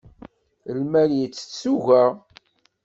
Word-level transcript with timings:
Lmal 0.77 1.09
yettett 1.19 1.51
tuga. 1.61 2.03